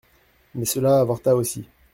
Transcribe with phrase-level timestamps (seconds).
[0.55, 1.67] Mais cela avorta aussi.